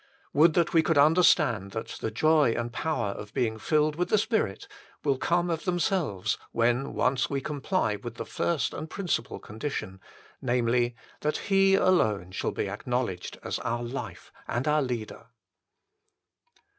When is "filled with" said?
3.59-4.09